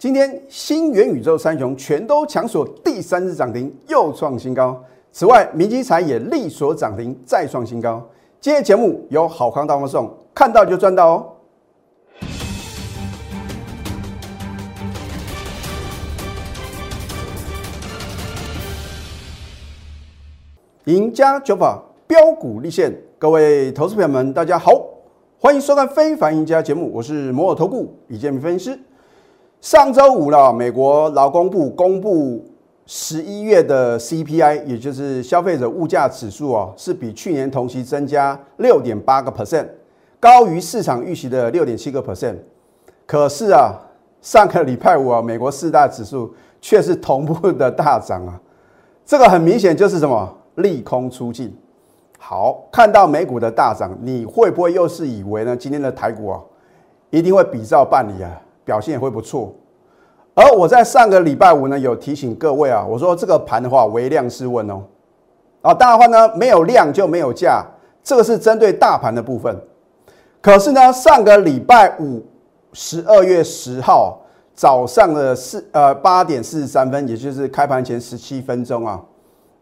[0.00, 4.82] 今天新元宇宙三雄全都强锁第三次涨停，又创新高。
[5.12, 8.02] 此外，明基材也力所涨停，再创新高。
[8.40, 11.26] 今天节目有好康大放送，看到就赚到哦。
[20.84, 24.82] 赢家九法标股立现，各位投资朋友们，大家好，
[25.38, 28.80] 欢迎收看《非凡赢家》节目，我是摩尔投顾李建明分析师。
[29.60, 32.42] 上周五了，美国劳工部公布
[32.86, 39.66] 十一月的 CPI，也就是消费者物价指数哦，是比去年同期增加六点八个 percent，
[40.18, 42.36] 高于市场预期的六点七个 percent。
[43.06, 43.74] 可是啊，
[44.22, 46.32] 上个礼拜五啊，美国四大指数
[46.62, 48.40] 却是同步的大涨啊，
[49.04, 51.54] 这个很明显就是什么利空出尽。
[52.18, 55.54] 好，看到美股的大涨，你会不会又是以为呢？
[55.54, 56.40] 今天的台股啊，
[57.10, 58.40] 一定会比照办理啊？
[58.64, 59.54] 表现也会不错，
[60.34, 64.82] 而我在上个礼拜五呢，有提醒各位啊，我说这个盘的话，微量试问哦，
[65.62, 67.64] 啊，当然话呢，没有量就没有价，
[68.02, 69.58] 这个是针对大盘的部分。
[70.40, 72.22] 可是呢，上个礼拜五，
[72.72, 74.20] 十二月十号
[74.54, 79.00] 早上的四呃八点四十三分，也就是开盘前十七分钟啊，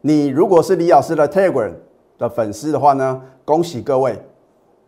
[0.02, 1.72] 你如果是李老师的 Telegram
[2.18, 4.20] 的粉丝的话呢，恭喜各位，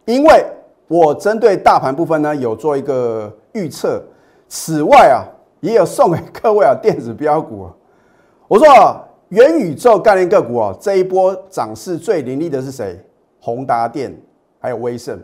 [0.05, 0.45] 因为
[0.91, 3.33] 我针对大盘部分呢，有做一个。
[3.53, 4.01] 预测，
[4.47, 5.27] 此外啊，
[5.59, 7.75] 也有送给各位啊电子标股啊。
[8.47, 13.05] 我说啊，元宇宙概念个股啊，这一波涨势最凌厉的是谁？
[13.41, 14.17] 宏达电
[14.61, 15.21] 还有威盛。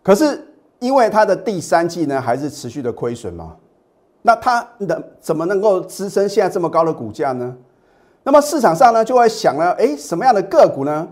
[0.00, 0.46] 可是
[0.78, 3.56] 因为它的第三季呢，还是持续的亏损嘛，
[4.22, 7.52] 那它能怎么能够支撑现在这么高的股价呢？
[8.22, 11.08] 那么市场上呢，就会想了，哎，什么样的个股呢？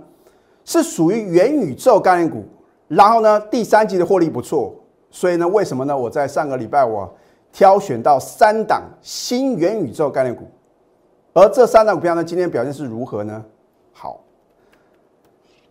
[0.65, 2.45] 是属于元宇宙概念股，
[2.89, 4.75] 然后呢，第三季的获利不错。
[5.11, 5.97] 所以呢，为什么呢？
[5.97, 7.11] 我在上个礼拜我
[7.51, 10.45] 挑选到三档新元宇宙概念股，
[11.33, 13.43] 而这三档股票呢，今天表现是如何呢？
[13.95, 14.21] 好，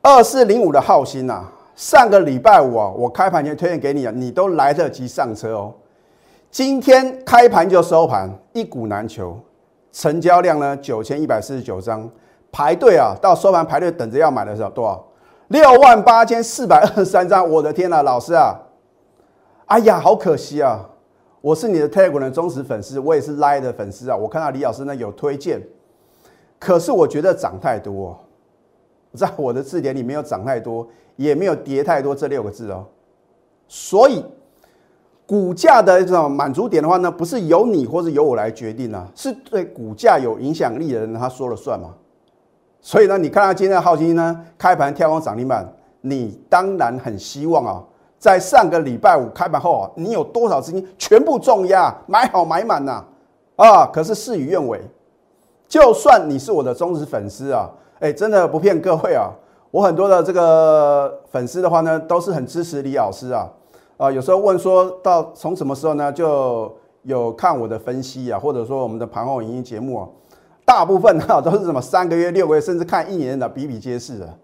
[0.02, 1.44] 二四零五的浩鑫呐，
[1.76, 5.74] 上个礼拜五啊，我开盘前推荐给你啊，你都来得及上车哦。
[6.50, 9.38] 今天开盘就收盘，一股难求，
[9.92, 12.10] 成交量呢九千一百四十九张，
[12.52, 15.06] 排队啊，到收盘排队等着要买的时候多少？
[15.50, 18.56] 六万八千四百二十三张，我的天呐，老师啊！
[19.68, 20.90] 哎呀，好可惜啊！
[21.42, 24.18] 我是你的 Telegram 的忠实粉丝，我也是 Lie 的粉丝啊。
[24.18, 25.62] 我看到李老师呢有推荐，
[26.60, 28.20] 可是我觉得涨太多，
[29.14, 32.86] 在我的字典里没有涨太多，也没有跌太多这六个字哦。
[33.68, 34.26] 所以
[35.28, 41.94] 股价的这种满足点的话呢，不是由你或者由我来决定啊，是对股价有影响力的人他说了算嘛。
[42.86, 45.68] 所以呢，你看到今天的浩金呢开盘跳空涨停板，
[46.02, 47.84] 你当然很希望啊。
[48.20, 53.04] 在上个礼拜五开盘后啊，你有多少资金全部重压买好买满呐？
[53.56, 54.80] 啊，可是事与愿违。
[55.68, 57.68] 就算你是我的忠实粉丝啊，
[58.00, 59.32] 哎，真的不骗各位啊，
[59.72, 63.50] 我很多的这个粉丝的话呢，都是很支持李老师啊。
[63.98, 66.72] 啊，有时候问说到从什么时候呢，就
[67.02, 70.08] 有看我的分析啊，或者说我们的盘后影音节目啊，
[70.66, 74.38] 大部分啊都是什么三个月、六个月，甚至看一年的比比皆是的。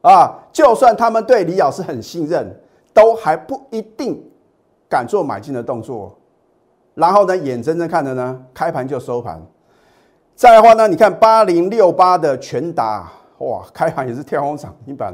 [0.00, 2.60] 啊，就算他们对李老师很信任。
[2.96, 4.18] 都还不一定
[4.88, 6.16] 敢做买进的动作，
[6.94, 9.38] 然后呢，眼睁睁看着呢，开盘就收盘。
[10.34, 15.12] 再的话呢，你看八零六八的全达，哇，开盘也是跳空涨停板，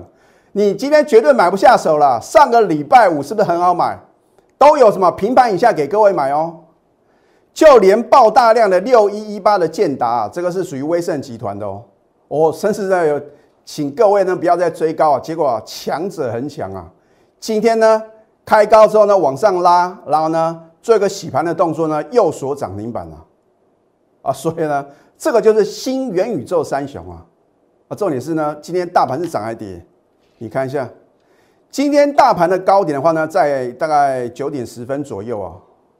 [0.52, 2.20] 你今天绝对买不下手了。
[2.20, 3.98] 上个礼拜五是不是很好买？
[4.56, 6.54] 都有什么平盘以下给各位买哦。
[7.54, 11.82] 就连爆大量的六一一八的建达，这个是属于威盛集团的哦。
[12.28, 13.20] 我甚至在有
[13.64, 16.90] 请各位呢不要再追高啊，结果强者恒强啊。
[17.38, 18.02] 今天呢，
[18.44, 23.26] 开高之后呢，往上拉，然后呢，做一个洗盘的动作呢，又锁涨停板了，
[24.22, 24.86] 啊，所以呢，
[25.19, 27.26] 这个就是新元宇宙三雄啊，
[27.88, 29.84] 啊，重点是呢，今天大盘是涨还跌？
[30.38, 30.88] 你看一下，
[31.70, 35.52] 今天大盘的高点的话呢，在大概九点十分左右啊，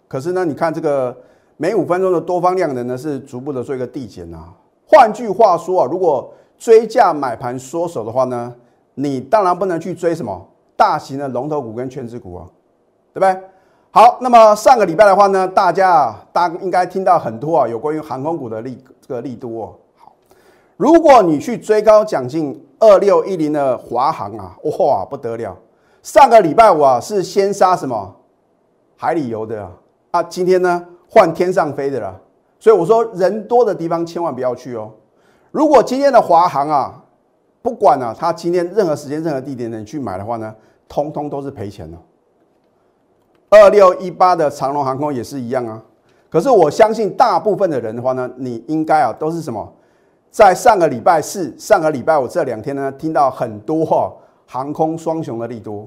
[0.09, 1.17] 可是呢，你看这个
[1.63, 4.53] 每五分钟的多方量能呢，是逐步的做一个递减啊。
[4.85, 8.53] 换句话说啊，如果追价买盘缩手的话呢，
[8.95, 10.49] 你当然不能去追什么。
[10.75, 12.47] 大型的龙头股跟全职股啊，
[13.15, 13.41] 对不对？
[13.93, 19.75] 好，那么上个礼拜的话呢，大家啊，大家应该听到很多啊，有关于航空股的利这个利多哦。
[19.97, 20.13] 好，
[20.77, 25.57] 如果你去追高讲进二六一零的华航啊，哇，不得了！
[26.03, 28.17] 上个礼拜五啊，是先杀什么
[28.97, 29.71] 海里游的啊，
[30.11, 32.19] 啊，今天呢换天上飞的了。
[32.59, 34.91] 所以我说，人多的地方千万不要去哦。
[35.51, 37.05] 如果今天的华航啊，
[37.61, 40.55] 不管啊，他今天任何时间、任何地点你去买的话呢？
[40.89, 41.99] 通通都是赔钱的。
[43.51, 45.83] 二六一八的长龙航空也是一样啊。
[46.31, 49.71] 可是我相信大部分的人的话呢，你应该啊都是什么？
[50.31, 54.11] 在上个礼拜四、上个礼拜五这两天呢，听到很多哈
[54.47, 55.87] 航空双雄的利多，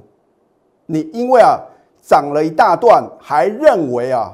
[0.85, 1.59] 你因为啊
[1.99, 4.31] 涨了一大段，还认为啊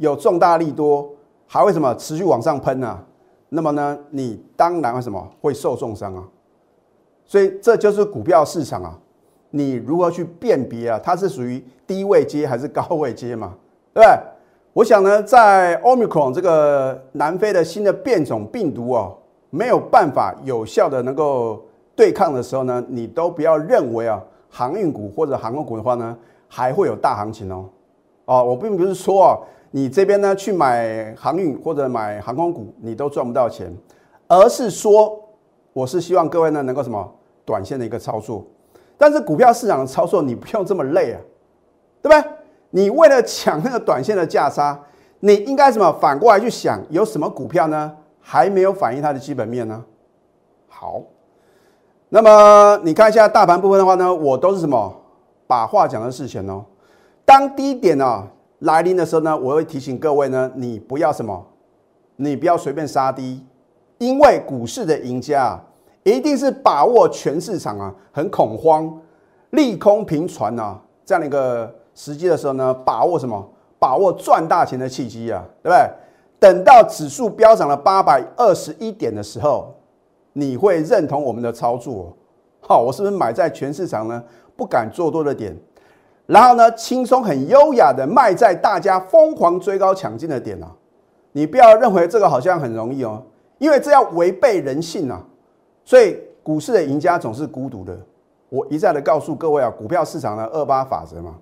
[0.00, 1.06] 有重大利多，
[1.46, 2.98] 还会什么持续往上喷呢？
[3.50, 6.24] 那么呢，你当然会什么会受重伤啊？
[7.26, 8.98] 所以这就是股票市场啊，
[9.50, 10.98] 你如何去辨别啊？
[11.02, 13.54] 它是属于低位接还是高位接嘛？
[13.92, 14.18] 对不对？
[14.72, 19.18] 我想呢，在 Omicron 这个南非的新的变种病毒哦。
[19.50, 21.60] 没有办法有效的能够
[21.94, 26.16] 对抗的时候呢，你都不要认为啊，航运股或者航空股的话呢，
[26.48, 27.68] 还会有大行情哦。
[28.30, 29.36] 哦，我并不是说啊，
[29.72, 33.76] 你这边呢去买航运或者买航空股，你都赚不到钱，
[34.28, 35.20] 而是说，
[35.72, 37.12] 我是希望各位呢能够什么
[37.44, 38.46] 短线的一个操作。
[38.96, 41.20] 但是股票市场的操作你不用这么累啊，
[42.00, 42.30] 对不对？
[42.70, 44.80] 你为了抢那个短线的价差，
[45.18, 47.92] 你应该什么反过来去想，有什么股票呢？
[48.20, 49.84] 还没有反映它的基本面呢。
[50.68, 51.02] 好，
[52.10, 54.94] 那么你看一下大盘部分的话呢，我都是什么
[55.48, 56.64] 把话讲的事前哦。
[57.30, 58.26] 当低点呢
[58.58, 61.46] 来临的时候呢，我会提醒各位呢，你不要什么，
[62.16, 63.46] 你不要随便杀低，
[63.98, 65.64] 因为股市的赢家啊
[66.02, 69.00] 一定是把握全市场啊很恐慌、
[69.50, 73.48] 利空频传啊这样的一个时机的时候呢，把握什么？
[73.78, 75.88] 把握赚大钱的契机啊，对不对？
[76.40, 79.72] 等到指数飙涨了八百二十一点的时候，
[80.32, 82.12] 你会认同我们的操作？
[82.60, 84.20] 好，我是不是买在全市场呢
[84.56, 85.56] 不敢做多的点，
[86.30, 90.70] 然后呢轻松很优雅的卖在大家疯狂追高抢进的点啊？
[91.32, 93.20] 你不要认为这个好像很容易哦，
[93.58, 95.20] 因为这要违背人性啊。
[95.84, 97.98] 所以股市的赢家总是孤独的。
[98.48, 101.34] 我一再的告诉各位啊，股票市场的二八法则嘛，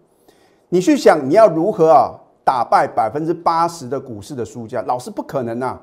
[0.70, 2.14] 你去想你要如何啊？
[2.42, 5.78] 打败百分之八十的股市的输家，老师不可能呐！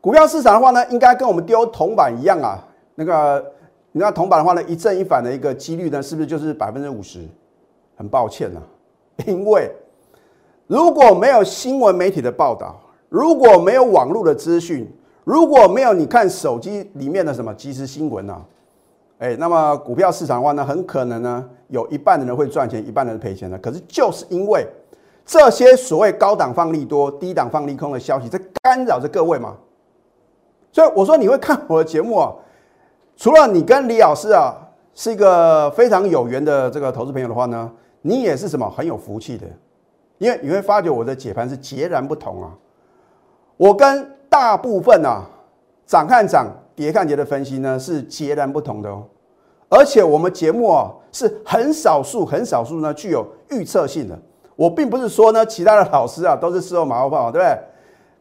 [0.00, 2.66] 股票市场的话呢，应该跟我们丢铜板一样啊。
[2.94, 3.44] 那个，
[3.92, 7.28] 你看铜板的话呢，一正一反的一个几率呢，是不是就是百分之五十？
[8.00, 8.60] 很抱歉呐，
[9.26, 9.70] 因为
[10.66, 12.80] 如果没有新闻媒体的报道，
[13.10, 14.90] 如果没有网络的资讯，
[15.22, 18.42] 如果没有你看手机里面的什么即时新闻呢？
[19.18, 23.58] 哎，那么股票市场的话呢，很可能呢，有一半的人会赚钱，一半的人赔钱的。
[23.58, 24.66] 可是就是因为。
[25.26, 29.54] 这些所谓高档放利多、低档放利空的消息，在干扰着各位嘛？
[30.72, 32.32] 所以我说你会看我的节目啊，
[33.16, 34.56] 除了你跟李老师啊
[34.92, 37.70] 是一个非常有缘的这个投资朋友的话呢，
[38.02, 39.46] 你也是什么很有福气的，
[40.18, 42.50] 因为你会发觉我的解盘是截然不同啊。
[43.56, 45.24] 我跟大部分啊
[45.86, 49.04] 涨看涨、跌看跌的分析呢是截然不同的哦，
[49.68, 54.18] 而且我们节目啊是很少数、很少数呢具有预测性的。
[54.56, 57.58] 我并不是说呢，其他的老师啊都是事后马后炮，对不对？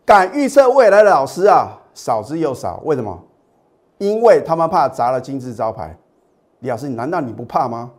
[0.06, 2.82] 敢预测未来的老师啊少之又少。
[2.84, 3.18] 为什么？
[3.98, 5.96] 因为他们怕砸了金字招牌。
[6.60, 7.92] 李老师，难道你不怕吗？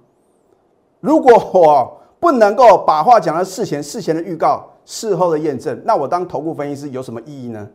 [1.01, 7.69] 如果我不能够把话讲到事前，事前的预告，事后的验证，那我当头部分析师有什么意义呢？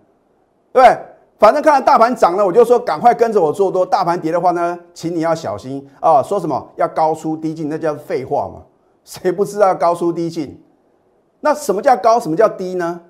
[0.72, 0.98] 对不对？
[1.38, 6.24] 反正看到大盘涨了，我就说赶快跟着我做多；大盘跌的话呢，请你要小心啊！
[6.24, 8.62] 说什么要高出低进，那叫废话嘛。
[9.04, 10.64] 谁不知道高出低进？
[11.42, 12.20] 那什么叫高？
[12.20, 13.02] 什么叫低呢？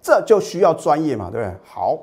[0.00, 1.54] 这就需要专业嘛，对不对？
[1.62, 1.98] 好，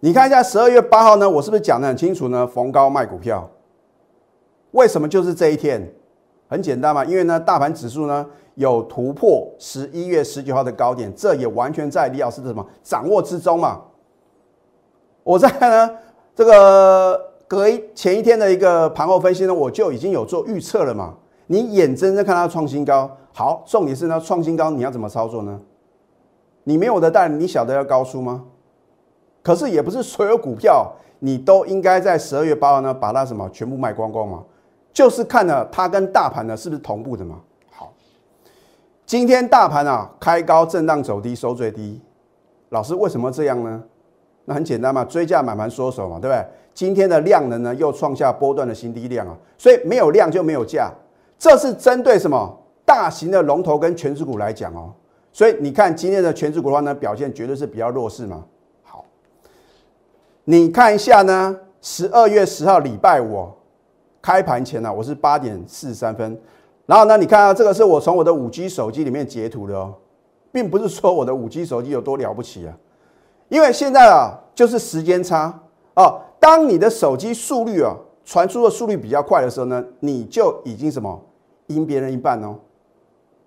[0.00, 2.46] 你看一下十二月八号呢，我是不是讲的很清楚呢？
[2.46, 3.50] 逢高卖股票，
[4.70, 5.92] 为什么就是这一天？
[6.52, 13.80] 很简单嘛，因为呢，大盘指数呢有突破十一月十九号的高点，这也完全在李老师的什么掌握之中嘛。
[15.24, 15.90] 我在呢
[16.36, 17.18] 这个
[17.48, 21.14] 隔一前一天的一个盘后分析呢，我就已经有做预测了嘛。
[21.46, 25.58] 你眼睁睁看它创新高，好，重点是呢，创新高你要怎么操作呢？
[26.64, 28.44] 你没有的带，你晓得要高出吗？
[29.42, 34.42] 可是也不是所有股票你都应该在十二月八号呢把它什么全部卖光光嘛，
[34.92, 37.40] 就是看了它跟大盘呢是不是同步的嘛。
[37.70, 37.92] 好，
[39.06, 42.00] 今天大盘啊开高震荡走低收最低，
[42.70, 43.82] 老师为什么这样呢？
[44.44, 46.44] 那很简单嘛，追价买盘缩手嘛，对不对？
[46.74, 50.90] 今天的量能呢又创下波段的新低量啊，所以没有量就没有价。
[51.38, 54.92] 这是针对什么大型的龙头跟全指股来讲哦，
[55.32, 58.44] 所以你看今天的全指股的话呢，表现绝对是比较弱势嘛。
[58.82, 59.04] 好，
[60.44, 63.48] 你看一下呢，十二月十号礼拜五
[64.22, 66.40] 开盘前呢，我是八点四十三分，
[66.86, 69.92] 然后呢，你看啊，这个是我从我的五 G 手机里面截图的哦，
[70.52, 72.72] 并不是说我的五 G 手机有多了不起啊，
[73.48, 75.58] 因为现在啊就是时间差。
[75.94, 81.20] 哦，当你的手机速率啊传输的速率比较快的时候呢，你就已经什么？
[81.68, 82.56] 赢别人一半哦，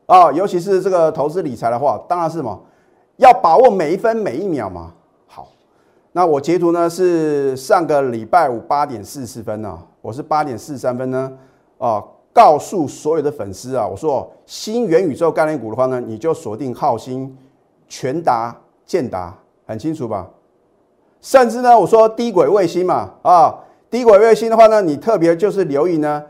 [0.06, 2.60] 啊，尤其是这个投资理财的话，当然是什么，
[3.18, 4.94] 要把握每一分每一秒嘛。
[5.28, 5.50] 好，
[6.12, 11.34] 那我截图呢是上个礼拜五八点四十分呢，我是八点四十三分呢，
[11.80, 12.00] 啊，
[12.32, 17.36] 告诉所有的粉丝啊，我说新元宇宙概念股的话呢，你就锁定浩鑫、
[17.88, 19.36] 全达、建达，
[19.66, 20.30] 很清楚吧？
[21.22, 23.56] 甚至呢，我说低轨卫星嘛，啊，
[23.90, 26.24] 低轨卫星的话呢，你特别就是留意呢，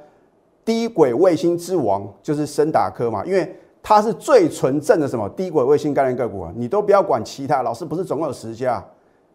[0.63, 8.81] 低轨卫星之王就是深达科嘛，因为它是最纯正的什么低轨卫星概念个股啊，你都不要管其他，老师不是总共有十家，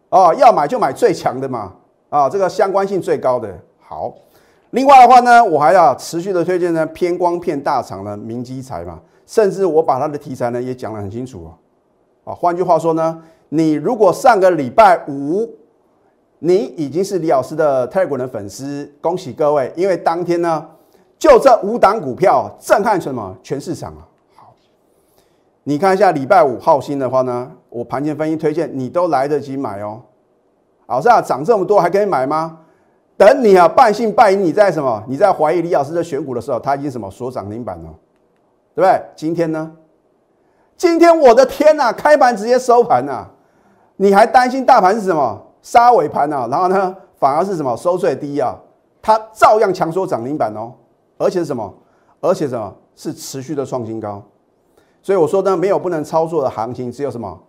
[0.09, 1.75] 哦，要买就买最强的嘛，
[2.09, 3.55] 啊，这个相关性最高的。
[3.83, 4.13] 好，
[4.71, 13.21] 另外的话呢，我还要持续的推荐呢偏光片大厂的明基材嘛，甚至我把它的题材呢也讲得很清楚啊，啊，换句话说呢。
[13.53, 15.45] 你如果上个礼拜五，
[16.39, 20.65] 你已经是李老师的泰国人粉丝，恭喜各位，因为当天呢，
[21.19, 24.07] 就这五档股票震撼什么全市场啊！
[24.37, 24.55] 好，
[25.65, 30.01] 你看一下礼拜五浩鑫的话呢，我盘前分析推荐你都来得及买哦。
[30.87, 32.57] 老师啊，涨这么多还可以买吗？
[33.21, 35.03] 等你啊半信半疑，你在什么？
[35.07, 37.93] 你在怀疑李老师的选股的时候，他已经什么锁涨停板了，
[38.73, 38.99] 对不对？
[39.15, 39.71] 今天呢？
[40.75, 43.27] 今天我的天呐，开盘直接收盘呐！
[43.97, 46.47] 你还担心大盘是什么杀尾盘呢？
[46.49, 48.57] 然后呢，反而是什么收最低啊？
[49.03, 50.73] 它照样强说涨停板哦，
[51.19, 51.71] 而且是什么？
[52.21, 54.19] 而且什么是持续的创新高？
[55.03, 57.39] 所以我说呢，没有不能操作的行情，只有什么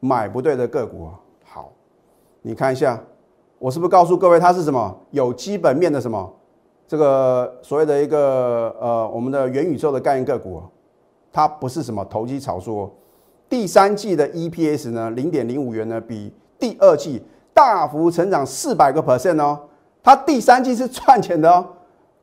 [0.00, 1.08] 买不对的个股。
[1.46, 1.72] 好，
[2.42, 3.00] 你看一下，
[3.64, 6.30] 我是不是告诉各位它是什么有基本面的什么
[6.86, 10.62] 这个所谓的一个呃我们的元宇宙的概念个股，
[11.32, 12.94] 它不是什么投机炒作。
[13.48, 17.22] 第三季的 EPS 呢，零点零五元呢，比第二季
[17.54, 19.58] 大幅成长四百个 percent 哦。
[20.02, 21.66] 它第三季是赚钱的哦，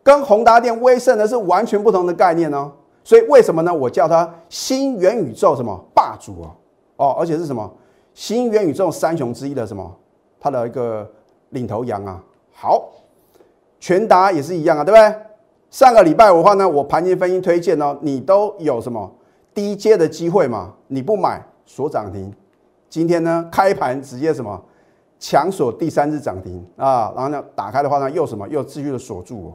[0.04, 2.72] 跟宏达电、威盛呢是完全不同的概念哦。
[3.04, 3.74] 所以为什么呢？
[3.74, 6.54] 我叫它新元宇宙什么霸主啊？
[6.98, 7.68] 哦，而且是什么
[8.14, 9.92] 新元宇宙三雄之一的什么
[10.40, 11.10] 它的一个
[11.52, 12.22] 领头羊啊。
[12.52, 12.90] 好，
[13.80, 15.16] 全达也是一样啊，对不对？
[15.70, 19.10] 上个礼拜五的话呢，我盘前分析推荐哦，你都有什么？
[19.54, 22.34] 低阶的机会嘛，你不买锁涨停。
[22.90, 24.62] 今天呢，开盘直接什么
[25.20, 29.54] 强锁第三只涨停啊，然后呢，打开的话呢，又什么又继续的锁住。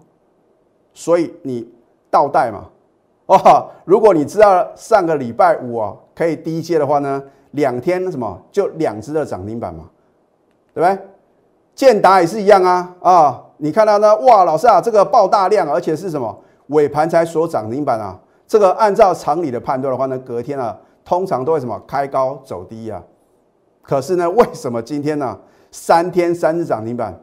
[0.94, 1.70] 所以你
[2.10, 2.66] 倒带嘛，
[3.26, 7.22] 哦，如果你知道上个礼拜五啊可以低阶的话呢，
[7.52, 9.84] 两天什么就两只的涨停板嘛，
[10.72, 11.06] 对不对？
[11.76, 16.36] 建达也是一样啊啊，你看到呢，哇，老师啊，这个爆大量，而且是什么
[16.68, 18.18] 尾盘才锁涨停板啊。
[18.48, 23.02] 这个按照常理的判断的话呢，隔天啊，通常都会什么开高走低啊。
[23.82, 25.38] 可是呢，为什么今天呢，
[25.70, 27.14] 三天三日涨停板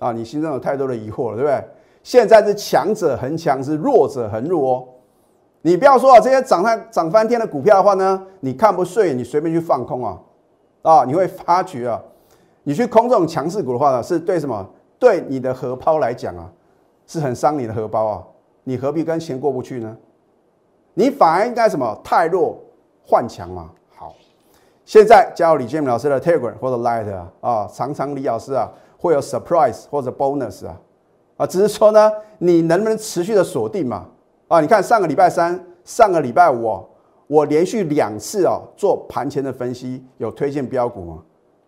[0.00, 0.10] 啊？
[0.10, 1.64] 你心中有太多的疑惑了，对不对？
[2.02, 4.84] 现在是强者恒强，是弱者恒弱哦。
[5.62, 10.18] 你不要说啊，这些涨翻涨翻天的股票的话呢，你看不顺眼，你随便去放空啊
[10.82, 11.04] 啊！
[11.04, 12.00] 你会发觉啊，
[12.68, 14.68] 你去空这种强势股的话呢，是对什么？
[14.98, 16.50] 对你的荷包来讲啊，
[17.06, 18.24] 是很伤你的荷包啊。
[18.64, 19.96] 你何必跟钱过不去呢？
[20.94, 21.96] 你反而应该什么？
[22.02, 22.58] 太弱
[23.04, 23.70] 换强嘛。
[23.94, 24.12] 好，
[24.84, 28.68] 现在加入李建明老师的 Telegram 或者 Light 啊，啊，常常李老师啊
[28.98, 30.76] 会有 surprise 或者 bonus 啊，
[31.36, 34.08] 啊，只是说呢，你能不能持续的锁定嘛？
[34.48, 36.84] 啊，你看上个礼拜三、上个礼拜五哦，
[37.28, 41.22] 我连续两次哦做盘前的分析，有推荐标股吗？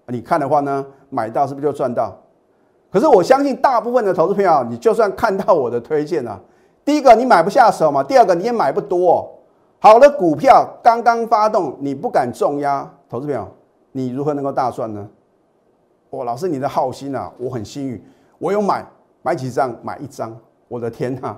[0.08, 2.16] 你看的话呢，买到是不是就赚到？
[2.90, 6.40] 可是我相信大部分的投资朋友，你就算看到我的推荐啊。
[6.84, 9.30] 第一个你买不下手嘛，第二个你也买不多。
[9.78, 13.46] 好的股票刚刚发动，你不敢重压，投资朋友，
[13.92, 15.06] 你如何能够大赚呢？
[16.10, 18.02] 哇，老师你的好心啊，我很幸运，
[18.38, 18.84] 我有买，
[19.22, 19.76] 买几张？
[19.82, 20.34] 买一张。
[20.68, 21.36] 我的天呐，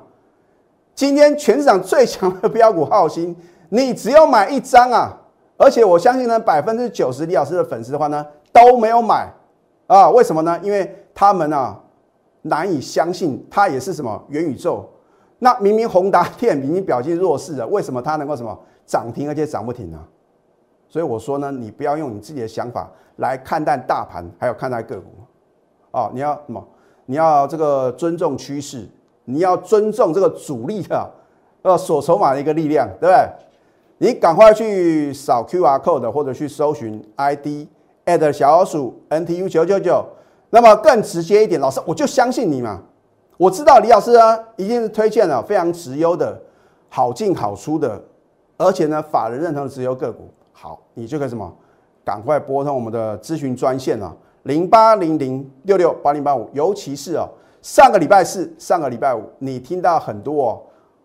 [0.94, 3.36] 今天全市场最强的标股好心，
[3.68, 5.16] 你只要买一张啊！
[5.60, 9.30] 而且我相信呢，百分之九十李老师的粉丝的话呢都没有买
[9.86, 10.08] 啊？
[10.08, 10.58] 为什么呢？
[10.62, 11.78] 因为他们啊
[12.40, 14.88] 难以相信，它也是什么元宇宙。
[15.38, 20.02] 那明明宏达电已经表现弱势了，为什么它能够什么涨停而且涨不停呢？
[20.88, 25.10] 所以我说呢，你不要用你自己的想法来看待大盘，还有看待个股，
[25.90, 26.66] 哦，你要什么？
[27.04, 28.88] 你要这个尊重趋势，
[29.26, 31.10] 你要尊重这个主力的
[31.60, 33.28] 呃锁筹码的一个力量，对不对？
[34.02, 37.68] 你赶快去扫 Q R code 或者去搜寻 I D
[38.06, 40.02] at 小老鼠 N T U 九九九，
[40.48, 42.80] 那么更直接一点，老师我就相信你嘛。
[43.36, 46.40] 我知道李老师啊，一定是推荐了非常直优的、
[46.88, 48.02] 好进好出的，
[48.56, 50.30] 而且呢，法人认同的直优个股。
[50.50, 51.54] 好，你就可以什么，
[52.02, 56.48] 赶快拨通我们的咨询专线啊，零八零零六六八零八五。
[56.54, 57.28] 尤其是啊，
[57.60, 60.62] 上个礼拜四、上个礼拜五，你听到很多哦，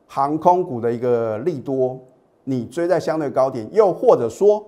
[0.08, 2.00] 航空股的一个利多
[2.46, 4.66] 你追在相对高点，又或者说，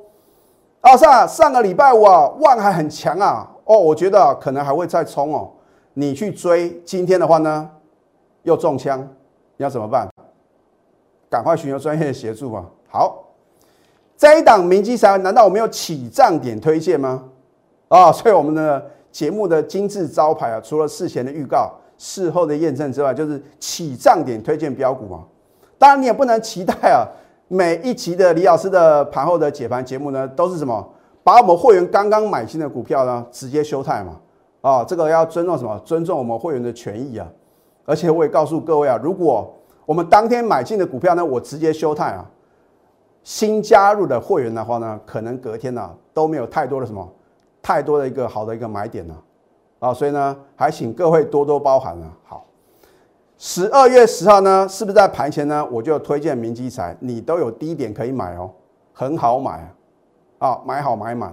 [0.81, 5.49] 啊上上个礼拜五啊，万还很强啊，哦，我觉得可能还会再冲哦，
[5.93, 7.69] 你去追，今天的话呢，
[8.43, 8.99] 又中枪，
[9.55, 10.09] 你要怎么办？
[11.29, 12.65] 赶快寻求专业的协助吧。
[12.89, 13.23] 好，
[14.17, 17.23] 这一档明基财，难道我们有起涨点推荐吗？
[17.89, 25.23] 啊，所以我们的节目的精致招牌啊，除了事前的预告、事后的验证之外，就是起涨点推荐标股嘛。
[25.77, 27.05] 当然，你也不能期待啊，
[27.49, 30.85] 每一集的李老师的盘后的解盘节目呢，都是什么
[31.23, 34.19] 把我们会员刚刚买进的股票呢，直接休态嘛。
[34.61, 35.79] 啊，这个要尊重什么？
[35.85, 37.25] 尊重我们会员的权益啊。
[37.85, 39.53] 而且我也告诉各位啊，如果
[39.85, 42.29] 我们当天买进的股票呢，我直接休态啊。
[43.23, 47.07] 新加入的会员的话呢，可能隔天呢都没有太多的什么
[47.61, 49.15] 太多的一个好的一个买点呢，
[49.79, 52.11] 啊，所以呢还请各位多多包涵啊。
[52.25, 52.45] 好，
[53.39, 55.63] 十二月十号呢，是不是在盘前呢？
[55.71, 58.49] 我就推荐明基财，你都有低点可以买哦，
[58.93, 59.51] 很好买
[60.39, 61.31] 啊，啊，买好买满。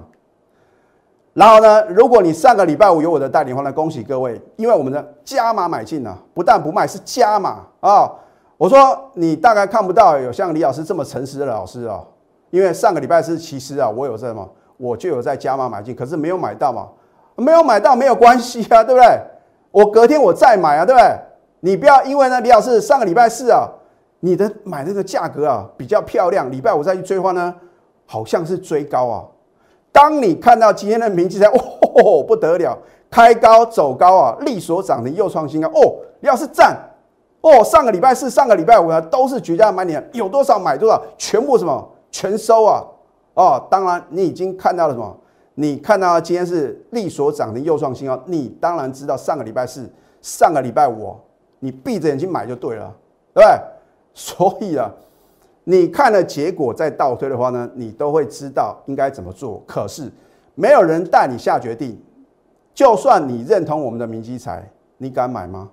[1.33, 8.13] 然后呢，如果你上个礼拜五有我的带领的话呢，恭喜各位，因为我们的加码买进呢，不但不卖，是加码啊。
[8.59, 12.05] 我说你大概看不到有像李老师这么诚实的老师啊，
[12.51, 14.47] 因为上个礼拜是其实啊，我有在嘛，
[14.77, 16.87] 我就有在加码买进，可是没有买到嘛，
[17.37, 19.21] 没有买到没有关系啊，对不对？
[19.71, 21.19] 我隔天我再买啊，对不对？
[21.65, 23.67] 你不要因为呢，李老师上个礼拜四啊，
[24.21, 27.55] 你的买那个价格啊比较漂亮，礼拜五再去追的话呢，
[28.05, 29.25] 好像是追高啊。
[29.91, 32.77] 当你看到今天的名气才哦不得了，
[33.11, 36.79] 开高走高啊，力所涨停又创新高哦，李老师赞
[37.41, 37.65] 哦！
[37.65, 42.85] 上个礼拜四、上个礼拜五呢都是绝佳买点，有多少买多少，全部什么全收啊！
[43.33, 45.17] 哦，当然你已经看到了什么？
[45.55, 49.91] 你看到今天是力所涨停又创新高，你当然知道上个礼拜四、
[50.21, 51.17] 上个礼拜五，
[51.65, 52.95] 你闭着眼睛买就对了，
[53.33, 53.59] 对不对？
[54.13, 54.93] 所以啊。
[55.67, 59.63] 你看了结果再倒推的话呢，你都会知道应该怎么做。
[59.67, 60.13] 可是
[60.55, 61.99] 没有人带你下决定，
[62.75, 65.71] 就算你认同我们的明基财，你敢买吗？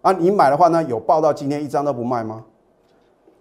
[0.00, 2.42] 啊，你买的话呢，有报到今天一张都不卖吗？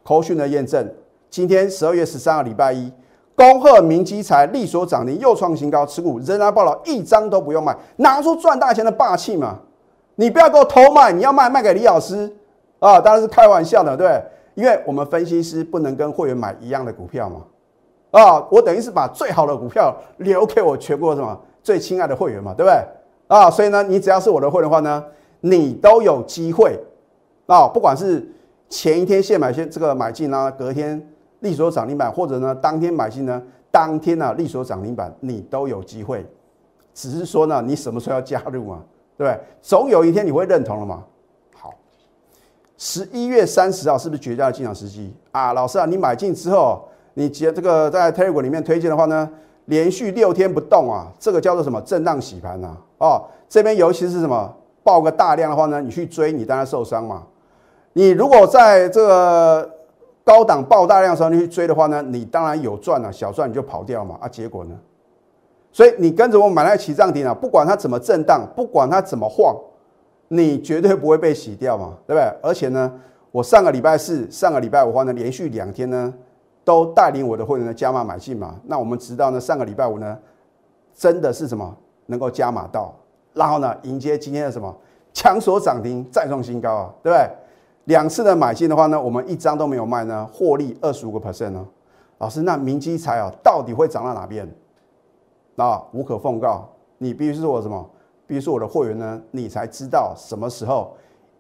[0.04, 0.88] 口讯的验证，
[1.32, 2.94] 今天十二月十三号礼拜一，
[3.36, 9.58] 恭贺明基财利所涨停又创新高，持股仍然报了一张都不用卖，拿出赚大钱的霸气嘛！
[10.16, 12.32] 你不要给我偷卖，你要卖卖给李老师。
[12.80, 14.22] 啊，当然是开玩笑的，对。
[14.54, 17.42] 因为我们分析师不能跟会员买一样的股票嘛，
[18.12, 22.86] 啊，我等于是把最好的股票留给我全国什么最亲爱的会员嘛，对不对？
[23.28, 25.02] 啊，所以呢，你只要是我的会员的话呢，
[25.40, 26.78] 你都有机会。
[27.46, 28.30] 啊，不管是
[28.68, 31.02] 前一天现买先这个买进呢，隔天
[31.40, 36.26] 利索涨停板，或者呢当天买进呢，当天呢利索涨停板，你都有机会，
[36.94, 38.84] 只是说呢，你什么时候要加入嘛，
[39.22, 39.40] 对不对？
[39.62, 41.04] 总有一天你会认同了嘛。
[41.56, 41.72] 好
[42.76, 45.54] 十一月三十号是不是绝佳的进场时机啊？
[45.54, 49.30] 老师啊，你买进之后，你接这个在 Telegram 里面推荐的话呢，
[49.66, 52.76] 连续六天不动啊，这个叫做什么震荡洗盘呐？
[52.98, 57.22] 哦，这边尤其是什么爆个大量的话呢，你去追，你当然受伤嘛。
[57.94, 59.70] 你如果在这个
[60.24, 64.18] 高档爆大量的时候你去追的话呢，你当然有赚了，小赚你就跑掉嘛。
[64.20, 64.76] 啊，结果呢？
[65.72, 69.56] 所以你跟着我买来起涨停啊，不管它怎么震荡，不管它怎么晃。
[70.34, 72.34] 你绝对不会被洗掉嘛，对不对？
[72.42, 72.90] 而且呢，
[73.32, 76.14] 我上个礼拜四、上个礼拜五话呢，连续两天呢，
[76.64, 78.56] 都带领我的会员呢加码买进嘛。
[78.64, 80.18] 那我们知道呢，上个礼拜五呢，
[80.96, 82.96] 真的是什么能够加码到，
[83.34, 84.74] 然后呢，迎接今天的什么
[85.14, 87.30] 强锁涨停再创新高啊，对不对？
[87.94, 91.68] 两次的买进的话呢，我们一张都没有卖呢，获利二十五个 percent 呢。
[92.20, 94.50] 老师，那明基财啊，到底会涨到哪边？
[95.56, 97.90] 那无可奉告，你必须是我什么？
[98.28, 100.96] 比如说我的会员呢，你才知道什么时候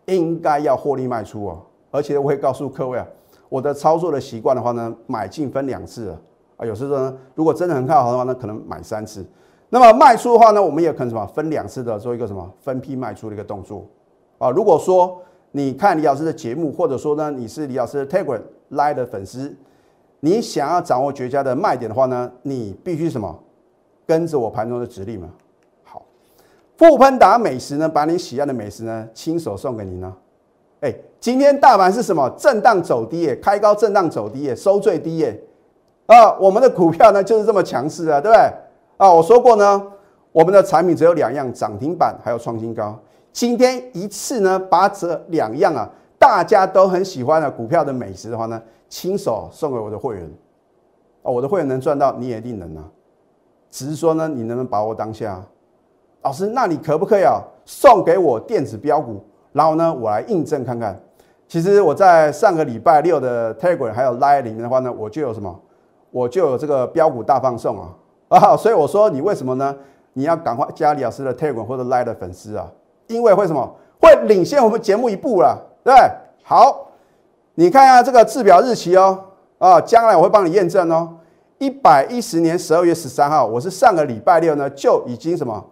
[0.06, 1.62] 应该要获利卖出哦。
[1.90, 3.08] 而且我会告诉各位啊，
[3.48, 6.18] 我的操作的习惯的话呢，买进分两次啊。
[6.58, 9.26] 啊有时候呢，如果真的很看好的话呢，可能买三次。
[9.70, 13.86] 那么卖出的话呢，我们也可能什么分两次的做一个什么分批卖出的一个动作
[14.38, 14.50] 啊。
[14.50, 15.18] 如果说
[15.52, 19.56] 你看李老师的节目，或者说呢你是李老师的 Telegram 来的粉丝，
[20.20, 23.38] 你想要掌握绝佳的卖点的话呢，你必须什么
[24.12, 25.30] 跟着我盘中的指令嘛。
[25.86, 26.04] 好
[26.76, 30.14] 富喷达美食呢，把你喜爱的美食呢，亲手送给你呢。
[30.82, 32.30] 哎，今天大盘是什么？
[32.32, 35.42] 震荡走低耶，开高震荡走低耶，收最低耶。
[36.08, 38.54] 啊，我们的股票呢就是这么强势啊，对不对？
[38.98, 39.82] 啊，我说过呢，
[40.34, 43.00] 我们的产品只有两样，涨停板还有创新高。
[43.32, 50.30] 今天一次呢，把这两样啊，大家都很喜欢的股票的美食的话呢，亲手送给我的会员。
[51.24, 52.84] 啊，我的会员能赚到，你也一定能啊。
[53.72, 55.42] 只是说呢，你能不能把握当下？
[56.22, 61.02] 老师，那你可不可以啊送给我电子标股，然后呢，我来印证看看。
[61.48, 65.60] 其实我在上个礼拜六的 Telegram 还有 Line 里面的话呢，我就有什么，
[66.12, 67.90] 我就有这个标股大放送啊
[68.30, 69.76] 啊，所以我说你为什么呢？
[70.14, 72.70] 你要赶快加李老师的 Telegram 或者 Line 的粉丝啊，
[73.08, 76.12] 因为为什么会领先我们节目一步了，对不对？
[76.44, 76.88] 好，
[77.56, 79.18] 你看一下这个制表日期哦，
[79.58, 81.18] 啊，将来我会帮你验证哦。
[81.62, 85.64] 一百一十年十二月十三号，我是上个礼拜六呢就已经什么，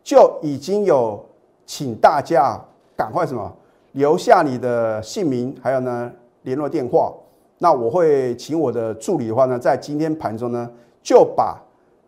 [0.00, 1.20] 就已经有
[1.66, 2.56] 请大家
[2.96, 3.52] 赶快什么。
[3.90, 6.08] 留下你的姓名，还有呢
[6.42, 7.12] 联络电话。
[7.58, 10.70] 那我会请我的助理的话呢，在今天盘中呢，
[11.02, 11.60] 就把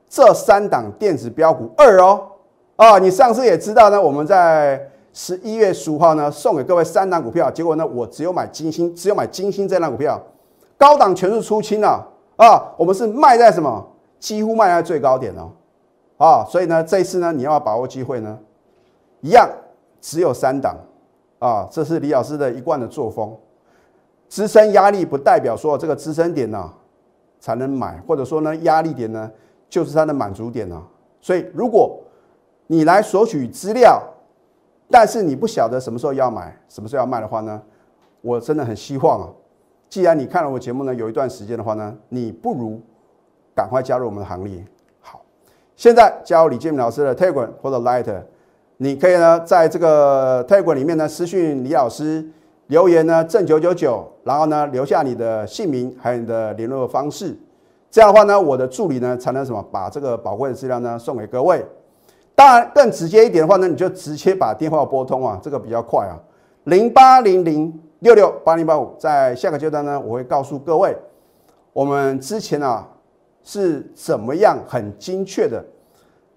[0.09, 2.25] 这三档电子标股二哦
[2.77, 4.81] 啊，你上次也知道呢，我们在
[5.13, 10.23] 十一月十五号呢送给各位三档股票，结果呢我只有买金星，只有买金星这档股票，
[10.79, 11.99] 高档全数出清了啊，
[12.37, 13.87] 啊我们是卖在什么？
[14.19, 15.51] 几乎卖在最高点哦
[16.17, 18.39] 啊，所以呢这一次呢你要把握机会呢，
[19.21, 19.49] 一样
[20.01, 20.77] 只有三档。
[21.41, 23.37] 啊，这是李老师的一贯的作风。
[24.31, 26.73] 支撑压力不代表说这个支撑点呢
[27.39, 29.31] 才能买，或者说呢压力点呢
[29.69, 30.83] 就是它的满足点呢。
[31.21, 31.99] 所以如果
[32.67, 34.03] 你来索取资料，
[34.91, 37.61] 但是你不晓得什么时候要买，什么时候要卖的话呢，
[38.23, 39.29] 我真的很希望啊，
[39.89, 42.81] 既然你看了我节目呢有一段时间的话呢，你不如
[43.55, 44.65] 赶快加入我们的行列。
[45.01, 45.23] 好，
[45.77, 48.23] 现在加入李建明老师的 Telegram 或者 Light。
[48.79, 52.29] 你可以呢，在这个 Telegram 里面呢，私讯李老师
[52.67, 57.39] 留言呢，正九九九，然后呢，留下你的姓名还有你的联络方式，
[57.89, 61.65] 这样的话呢，我的助理呢才能什么，把这个宝贵的资料呢送给各位。
[62.35, 66.19] 当然，更直接一点的话呢，你就直接把电话拨通啊，这个比较快啊，
[66.65, 68.95] 零八零零六六八零八五。
[68.99, 70.97] 在下个阶段呢，我会告诉各位，
[71.73, 72.89] 我们之前啊
[73.43, 75.65] 是怎么样很精确的。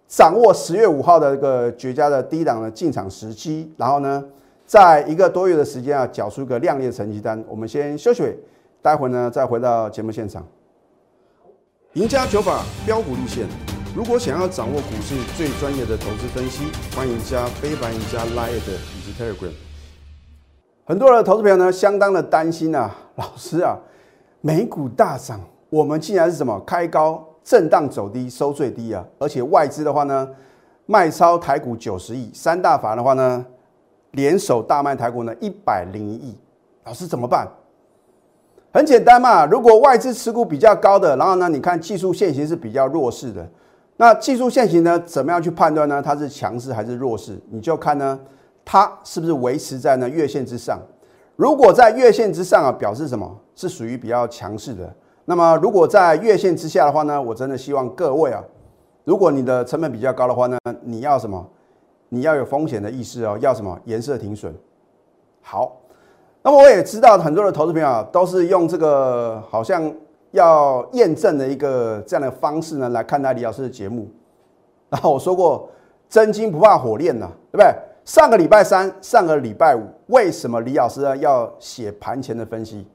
[0.07, 4.23] 掌握十月五号的一个绝佳的低档的进场时机，然后呢，
[4.65, 7.43] 在一个多月的时间啊，缴出一个亮丽的成绩单。
[7.45, 8.23] 我们先休息，
[8.81, 10.47] 待会呢再回到节目现场。
[11.93, 13.45] 赢家九法标股立线，
[13.93, 16.63] 如果想要掌握股市最专业的投资分析，
[16.95, 19.66] 欢迎加非凡、赢家 Line 以及 Telegram。
[20.87, 23.77] 很多的投资朋友呢，相当的担心啊， 老师啊，
[24.39, 25.37] 美股大涨，
[25.69, 27.21] 我们竟然是什么开高？
[27.43, 29.05] 震荡走低，收最低啊！
[29.19, 30.29] 而且外资的话呢，
[30.85, 33.45] 卖超台股九十亿，三大法的话呢，
[34.11, 36.37] 联手大卖台股呢一百零一亿。
[36.85, 37.45] 老师怎么办？
[38.71, 43.45] 很简单嘛，如果外资持股比较高的，然后呢，你看技术线型是比较弱势的，
[43.97, 46.01] 那技术线型呢，怎么样去判断呢？
[46.01, 47.37] 它是强势还是弱势？
[47.49, 48.17] 你就看呢，
[48.69, 50.77] 它是不是维持在呢月线之上？
[51.37, 53.39] 如果在月线之上啊，表示什么？
[53.55, 54.93] 是属于比较强势的。
[55.23, 58.43] 那么，如果在月线之下的话呢，我真的希望各位啊，
[59.05, 61.49] 如果你的成本比较高的话呢，你要什么？
[62.09, 63.79] 你要有风险的意识哦，要什么？
[63.85, 64.53] 颜色停损。
[65.41, 65.77] 好，
[66.43, 69.89] 那么我也知道很多的投资朋友都是用这个好像
[70.31, 74.09] 要验证的一个这样的方式呢来看待李老师的节目。
[74.89, 75.69] 然后我说过，
[76.09, 77.73] 真金不怕火炼呐，对不对？
[78.07, 82.87] 上个礼拜三、上个礼拜五，为什么李老师呢要写盘前的分析？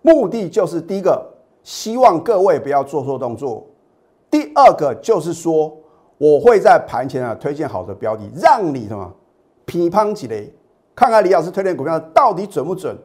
[0.00, 1.30] 目的就是第一个。
[1.62, 3.66] 希望各位不要做错动作。
[4.30, 5.76] 第二个就是说，
[6.16, 9.12] 我会在盘前啊推荐好的标的，让你什么
[9.66, 10.50] 批判几雷，
[10.94, 12.96] 看看李老师推荐股票到底准不准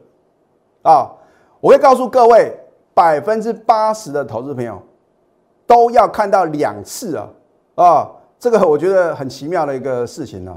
[0.82, 1.10] 啊？
[1.60, 2.56] 我会告诉各位，
[2.94, 4.80] 百分之八十的投资朋友
[5.66, 7.28] 都要看到两次啊
[7.74, 8.10] 啊！
[8.38, 10.56] 这个我觉得很奇妙的一个事情呢，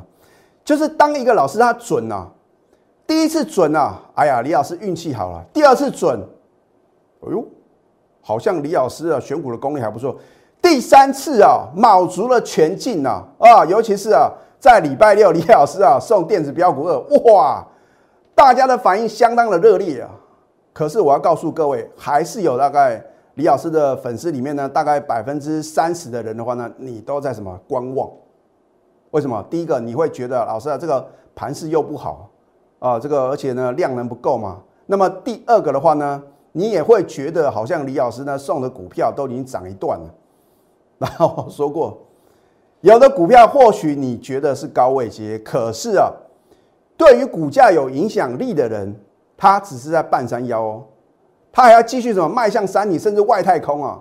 [0.65, 2.27] 就是当一个老师他准啊，
[3.07, 6.19] 第一次准啊，哎呀，李老师运气好了；第二次准，
[7.21, 7.45] 哎呦。
[8.27, 10.17] 好像李老师啊选股的功力还不错，
[10.59, 14.27] 第三次啊卯足了全劲呐啊，尤其是啊
[14.59, 16.97] 在礼拜六 李老师啊送电子标股二，
[17.31, 17.63] 哇，
[18.33, 20.09] 大家的反应相当的热烈啊。
[20.73, 22.99] 可是我要告诉各位，还是有大概
[23.35, 28.09] 李老师的粉丝里面呢，大概百分之三十的人的话呢，你都在什么观望？
[29.15, 29.41] 为什么？
[29.49, 32.29] 第一个你会觉得老师啊这个盘势又不好
[32.79, 34.61] 啊，这个而且呢量能不够嘛。
[34.87, 36.21] 那么第二个的话呢？
[36.51, 40.13] 你也会觉得好像李老师呢送的股票都已经涨一段了。
[40.99, 41.97] 然后我说过，
[42.81, 46.11] 有的股票或许你觉得是高位接，可是啊，
[46.97, 48.93] 对于股价有影响力的人，
[49.37, 50.83] 他只是在半山腰哦，
[51.53, 53.97] 他还要继续什么迈向山顶，甚至外太空啊。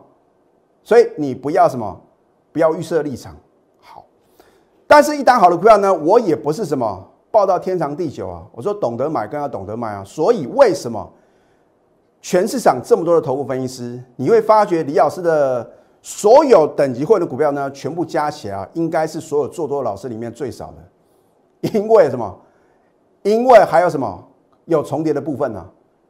[0.83, 2.01] 所以你不要什么，
[2.53, 3.37] 不要预设立场。
[4.95, 8.45] 但是一单好的股票呢，我也不是什么报到天长地久啊。
[8.53, 10.05] 我说懂得买更要懂得卖啊。
[10.05, 11.11] 所以为什么？
[12.23, 15.69] 全市场这么多的头部分析师，你会发觉李老师的
[16.01, 21.73] 所有等级会的股票呢，全部加起来啊，应该是所有做多老师里面最少的。
[21.73, 22.33] 因为什么？
[23.23, 24.25] 因为还有什么
[24.67, 25.67] 有重叠的部分呢。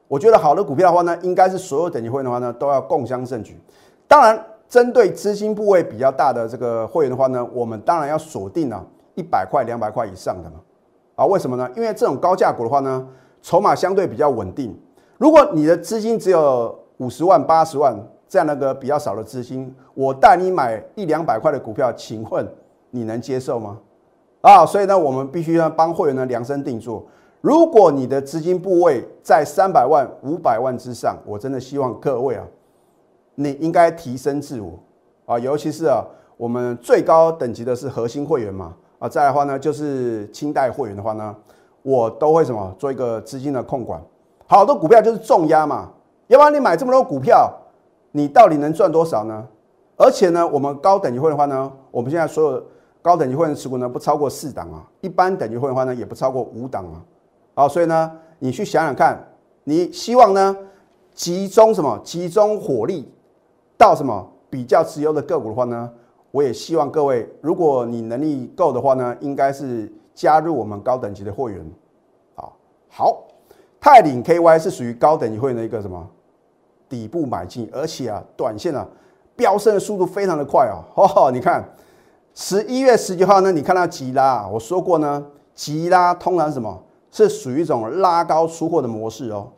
[0.09, 3.59] 我觉得好的股票的话呢，应该是所有等级会的话呢，都要共襄盛举。
[4.07, 8.84] 当然，针对资金部位比较大的这个会员的话呢，我们当然要锁定啊
[9.14, 10.56] 一百块、两百块以上的嘛。
[11.14, 11.70] 啊，为什么呢？
[11.76, 13.06] 因为这种高价股的话呢，
[13.40, 14.76] 筹码相对比较稳定。
[15.16, 22.44] 如果你的资金只有五十万、八十万这样的个比较少的资金，我带你买一两百块的股票，请问
[22.90, 23.78] 你能接受吗？
[24.40, 27.06] 啊，所以呢，我们必须要帮会员呢量身定做。
[27.40, 32.44] 如果你的资金部位在三百万、五百万之上，我真的希望各位啊，
[33.35, 34.79] 你应该提升自我
[35.27, 36.05] 啊，尤其是啊，
[36.37, 38.75] 我们最高等级的是核心会员嘛。
[38.99, 41.35] 啊，再来的话呢，就是清代会员的话呢，
[41.83, 44.01] 我都会什么做一个资金的控管。
[44.47, 45.90] 好多股票就是重压嘛，
[46.29, 47.53] 要不然你买这么多股票，
[48.12, 49.47] 你到底能赚多少呢？
[49.97, 52.64] 而且呢，我们高等级会的话呢，我们现在所有
[53.03, 57.03] 高等级会员持股呢不超过四档啊，一般等级会的话呢也不超过五档啊。
[57.55, 59.23] 好，所以呢，你去想想看，
[59.64, 60.57] 你希望呢
[61.12, 61.99] 集中什么？
[62.03, 63.12] 集中火力
[63.76, 65.90] 到什么比较持有的个股的话呢？
[66.30, 71.64] 我也希望各位，如果你能力够的话呢，应该是加入我们高等级的会员。
[72.34, 72.56] 好，
[72.88, 73.22] 好，
[73.80, 76.04] 泰领 KY 是属于高等级会员的一个什么
[76.88, 78.84] 底部买进，而且啊，短线啊
[79.37, 80.82] 飙升的速度非常的快哦。
[80.96, 81.64] 哦，你看
[82.34, 86.82] 十一月十九号呢，你看到吉拉，我说过呢，吉拉通常什么
[87.12, 89.52] 是属于一种拉高出货的模式哦。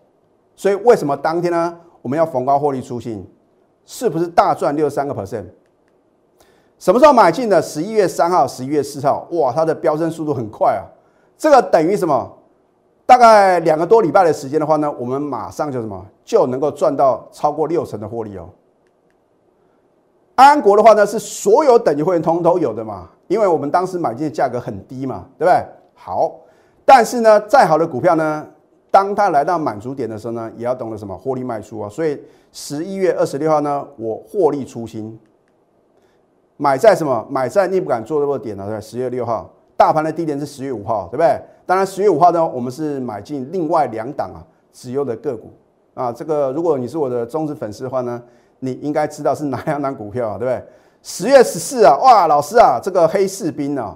[0.55, 3.27] 所以为什么当天呢，我们要逢高获利出新，
[3.87, 5.47] 是不是大赚六十三个 percent？
[6.79, 7.63] 什么时候买进的？
[7.63, 10.85] 十一月三号、十一月四号，哇，它的飙升速度很快啊！
[11.39, 12.31] 这个等于什么？
[13.07, 18.49] 大概两个多礼拜的时间的话呢，我们马上就什么就能够赚到超过六成的获利哦。
[20.35, 25.65] 安国的话呢，是所有等级会员通都有的嘛，因为我们当时买进的价格很低嘛，对不对？
[25.95, 26.35] 好，
[26.85, 28.47] 但是呢，再好的股票呢，
[28.97, 31.87] 当它来到满足点的时候呢，也要懂得什么获利卖出啊。
[31.87, 32.19] 所以
[32.51, 35.21] 十一月二十六号呢，我获利出新。
[36.57, 37.27] 买在什么？
[37.29, 38.67] 买在你不敢做的点呢？
[38.67, 41.39] 对，十月六号，大盘的低点是十月五号，对不对？
[41.67, 44.41] 当然，十月五号呢，我们是买进另外两档啊，
[44.73, 45.51] 持有的个股
[45.93, 46.11] 啊。
[46.11, 48.23] 这个，如果你是我的忠实粉丝的话呢，
[48.61, 50.65] 你应该知道是哪两档股票啊，对不对？
[51.03, 53.95] 十月十四啊，哇，老师啊，这个黑士兵啊，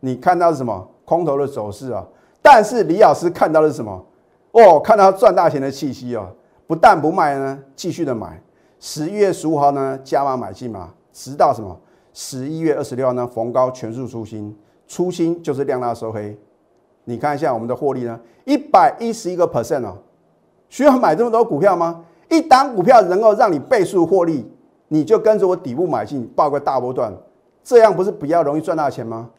[0.00, 0.88] 你看到是什么？
[1.04, 2.04] 空头的走势啊。
[2.42, 4.04] 但是李老师看到的是什么？
[4.52, 6.28] 哦，看到赚大钱的气息哦，
[6.66, 8.42] 不但不卖呢，继续的买。
[8.78, 11.78] 十一月十五号呢，加码买进嘛，直到什么？
[12.12, 14.56] 十一月二十六号呢，逢高全数出新，
[14.88, 16.36] 出新就是量大收黑。
[17.04, 19.96] 你看一下我们的获利呢，一百一十一个 percent 哦，
[20.68, 22.04] 需要买这么多股票吗？
[22.28, 24.50] 一档股票能够让你倍数获利，
[24.88, 27.12] 你就跟着我底部买进，报个大波段，
[27.62, 29.30] 这样不是比较容易赚大钱吗？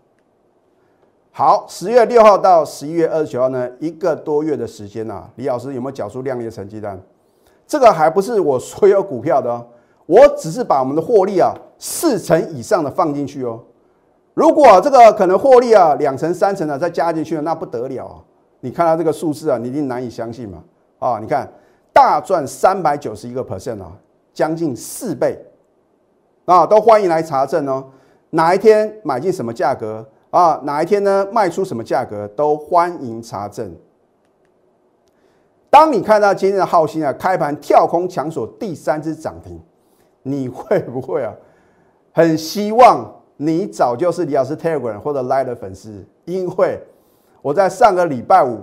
[1.34, 7.00] 好，十月六号到十一月二十九号呢，一个多月的时间呐，李老师有没有缴出亮丽的成绩单？
[7.66, 9.66] 这个还不是我所有股票的哦。
[10.06, 13.58] 我只是把我们的获利啊四成以上的放进去哦，
[14.34, 18.16] 如果这个可能获利啊两成三成的再加进去那不得了啊！
[18.60, 20.62] 你看到这个数字啊，你一定难以相信嘛
[21.00, 21.18] 啊！
[21.22, 21.50] 你看
[21.94, 23.94] 大赚三百九十一个 percent 啊，
[24.34, 25.40] 将近四倍
[26.44, 26.66] 啊！
[26.66, 27.86] 都欢迎来查证哦，
[28.32, 30.60] 哪一天买进什么价格啊？
[30.64, 33.72] 哪一天呢卖出什么价格都欢迎查证。
[35.70, 39.62] 当你看到今天的浩鑫啊开盘跳空抢锁第三只涨停。
[40.24, 41.34] 你会不会啊？
[42.12, 46.80] 很希望你早就是李老师 Telegram 或者 Line 的粉丝，因为
[47.42, 48.60] 我在上个礼拜五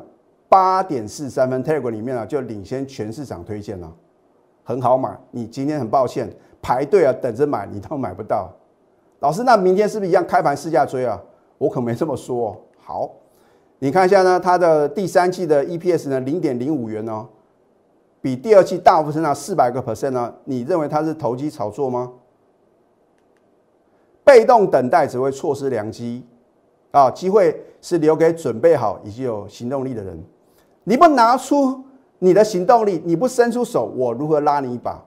[0.48, 3.92] 八点四三分 Telegram 里面啊，就领先全市场推荐了，
[4.62, 5.18] 很好买。
[5.32, 8.52] 你今天很抱歉排队啊，等着买你都买不到。
[9.18, 11.20] 老师，那明天是不是一样开盘试价追啊？
[11.58, 12.56] 我可没这么说。
[12.78, 13.10] 好，
[13.80, 17.26] 你看一下呢，它的第三季的 EPS 呢，零点零五元哦。
[18.20, 20.34] 比第二季大幅增长四百个 percent 呢？
[20.44, 22.12] 你认为它是投机炒作吗？
[24.24, 26.26] 被动等待只会错失良机
[26.90, 27.10] 啊！
[27.10, 30.22] 机会是留给准备好以及有行动力的人。
[30.84, 31.82] 你不拿出
[32.18, 35.02] 你的行动力，你不伸出手，我如何拉你一把？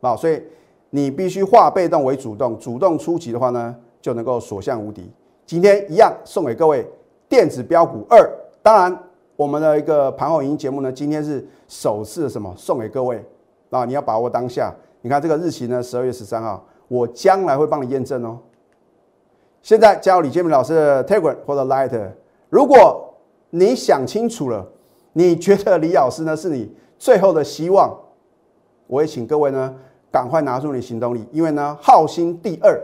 [0.00, 0.16] 啊！
[0.16, 0.42] 所以
[0.90, 5.10] 你必须化被动为主动，主动出击的话呢，就能够所向无敌。
[5.50, 6.88] 今天一样送给各位
[7.28, 8.24] 电子标股二，
[8.62, 8.96] 当然。
[9.34, 13.20] 我们的一个盘后影音节目呢，今天是首次什么送给各位
[13.68, 13.84] 啊？
[13.84, 14.72] 你要把握当下。
[15.00, 18.38] 你看这个日期呢，十二月十三号，我将来会帮你验证哦。
[19.60, 22.10] 现在加入李建明老师的 Telegram 或者 Light，
[22.48, 23.12] 如果
[23.48, 24.64] 你想清楚了，
[25.14, 27.98] 你觉得李老师呢是你最后的希望，
[28.86, 29.74] 我也请各位呢
[30.12, 32.80] 赶快拿出你行动力，因为呢浩鑫第二，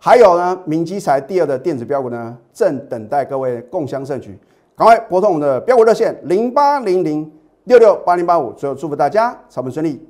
[0.00, 4.38] 还有呢明基财第二的电子标股呢正等待各位共襄盛举。
[4.76, 7.30] 赶快拨通我们的标股热线零八零零
[7.64, 8.52] 六六八零八五。
[8.52, 10.00] 最后祝福大家操盘顺利。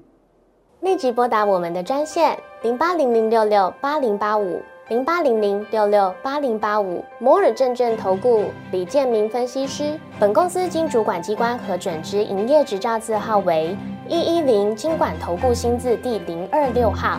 [0.81, 9.98] 立即拨打我们的专线零八零零六六八零八五零八零零六六八零八五摩尔证券投顾李建明分析师。
[10.20, 13.74] 本公司经主管机关核准之营业执照字号为
[14.07, 17.18] 一一零金管投顾新字第零二六号。